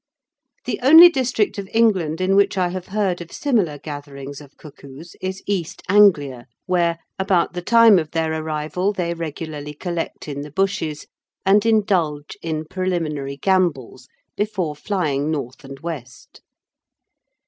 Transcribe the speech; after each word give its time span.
The 0.65 0.79
only 0.81 1.09
district 1.09 1.59
of 1.59 1.69
England 1.71 2.21
in 2.21 2.35
which 2.35 2.57
I 2.57 2.69
have 2.69 2.87
heard 2.87 3.21
of 3.21 3.31
similar 3.31 3.77
gatherings 3.77 4.41
of 4.41 4.57
cuckoos 4.57 5.15
is 5.21 5.43
East 5.45 5.83
Anglia, 5.87 6.47
where, 6.65 6.97
about 7.19 7.53
the 7.53 7.61
time 7.61 7.99
of 7.99 8.09
their 8.09 8.33
arrival, 8.41 8.93
they 8.93 9.13
regularly 9.13 9.75
collect 9.75 10.27
in 10.27 10.41
the 10.41 10.49
bushes 10.49 11.05
and 11.45 11.67
indulge 11.67 12.35
in 12.41 12.65
preliminary 12.65 13.37
gambols 13.37 14.07
before 14.35 14.75
flying 14.75 15.29
north 15.29 15.63
and 15.63 15.81
west. 15.81 16.41